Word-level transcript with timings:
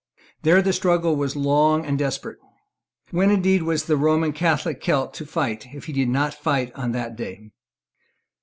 There 0.41 0.63
the 0.63 0.73
struggle 0.73 1.15
was 1.15 1.35
long 1.35 1.85
and 1.85 1.95
desperate. 1.99 2.39
When 3.11 3.29
indeed 3.29 3.61
was 3.61 3.85
the 3.85 3.97
Roman 3.97 4.33
Catholic 4.33 4.81
Celt 4.81 5.13
to 5.13 5.27
fight 5.27 5.67
if 5.75 5.85
he 5.85 5.93
did 5.93 6.09
not 6.09 6.33
fight 6.33 6.71
on 6.73 6.91
that 6.93 7.15
day? 7.15 7.51